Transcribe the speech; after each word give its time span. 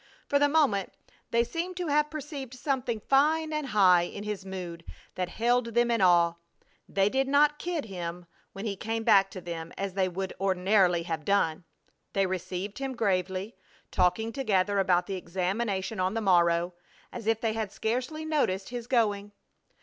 For 0.27 0.39
the 0.39 0.49
moment 0.49 0.91
they 1.29 1.43
seemed 1.43 1.77
to 1.77 1.85
have 1.85 2.09
perceived 2.09 2.55
something 2.55 3.01
fine 3.01 3.53
and 3.53 3.67
high 3.67 4.01
in 4.01 4.23
his 4.23 4.43
mood 4.43 4.83
that 5.13 5.29
held 5.29 5.75
them 5.75 5.91
in 5.91 6.01
awe. 6.01 6.37
They 6.89 7.07
did 7.07 7.27
not 7.27 7.59
"kid" 7.59 7.85
him 7.85 8.25
when 8.51 8.65
he 8.65 8.75
came 8.75 9.03
back 9.03 9.29
to 9.29 9.41
them, 9.41 9.71
as 9.77 9.93
they 9.93 10.09
would 10.09 10.33
ordinarily 10.41 11.03
have 11.03 11.23
done. 11.23 11.65
They 12.13 12.25
received 12.25 12.79
him 12.79 12.95
gravely, 12.95 13.55
talking 13.91 14.31
together 14.33 14.79
about 14.79 15.05
the 15.05 15.13
examination 15.17 15.99
on 15.99 16.15
the 16.15 16.19
morrow, 16.21 16.73
as 17.13 17.27
if 17.27 17.39
they 17.39 17.53
had 17.53 17.71
scarcely 17.71 18.25
noticed 18.25 18.69
his 18.69 18.87
going. 18.87 19.33